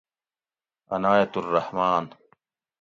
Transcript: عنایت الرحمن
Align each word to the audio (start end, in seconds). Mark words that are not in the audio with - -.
عنایت 0.91 1.37
الرحمن 1.37 2.05